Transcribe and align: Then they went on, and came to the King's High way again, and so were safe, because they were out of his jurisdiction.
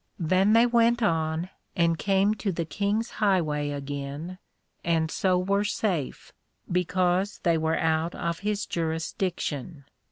Then 0.17 0.53
they 0.53 0.65
went 0.65 1.03
on, 1.03 1.51
and 1.75 1.95
came 1.95 2.33
to 2.33 2.51
the 2.51 2.65
King's 2.65 3.11
High 3.21 3.39
way 3.39 3.69
again, 3.71 4.39
and 4.83 5.11
so 5.11 5.37
were 5.37 5.63
safe, 5.63 6.33
because 6.71 7.37
they 7.43 7.55
were 7.59 7.77
out 7.77 8.15
of 8.15 8.39
his 8.39 8.65
jurisdiction. 8.65 9.85